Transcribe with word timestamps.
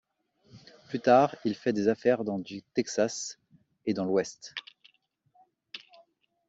Plus 0.89 0.99
tard, 0.99 1.35
il 1.45 1.53
fait 1.53 1.73
des 1.73 1.87
affaires 1.87 2.23
dans 2.23 2.39
du 2.39 2.63
Texas 2.73 3.37
et 3.85 3.93
dans 3.93 4.03
l'ouest. 4.05 4.55